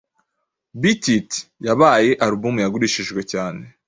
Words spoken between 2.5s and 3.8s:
yagurishijwe cyane,